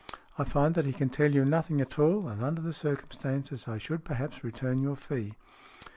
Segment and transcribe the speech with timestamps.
[0.35, 3.77] I find that he can tell you nothing at all, and under the circumstances, I
[3.77, 5.35] should perhaps return your fee."